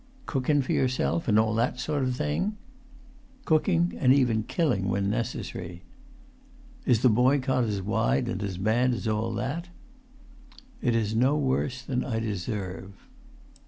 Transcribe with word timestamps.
"Cookin' 0.25 0.63
for 0.63 0.71
yourself, 0.71 1.27
and 1.27 1.37
all 1.37 1.53
that 1.53 1.79
sort 1.79 2.01
of 2.01 2.15
thing?" 2.15 2.57
"Cooking 3.45 3.93
and 3.99 4.11
even 4.11 4.41
killing 4.41 4.87
when 4.89 5.11
necessary." 5.11 5.83
"Is 6.87 7.03
the 7.03 7.07
boycott 7.09 7.65
as 7.65 7.83
wide 7.83 8.27
and 8.27 8.41
as 8.41 8.57
bad 8.57 8.95
as 8.95 9.07
all 9.07 9.31
that?" 9.35 9.69
"It 10.81 10.95
is 10.95 11.13
no 11.13 11.37
worse 11.37 11.83
than 11.83 12.03
I 12.03 12.17
deserve." 12.19 12.93